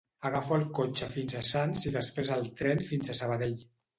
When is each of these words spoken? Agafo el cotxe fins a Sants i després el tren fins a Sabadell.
Agafo 0.27 0.53
el 0.59 0.63
cotxe 0.79 1.09
fins 1.11 1.35
a 1.41 1.43
Sants 1.51 1.85
i 1.89 1.93
després 1.97 2.33
el 2.39 2.49
tren 2.63 2.81
fins 2.91 3.13
a 3.13 3.17
Sabadell. 3.23 3.57